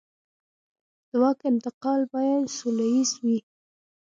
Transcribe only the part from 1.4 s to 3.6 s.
انتقال باید سوله ییز وي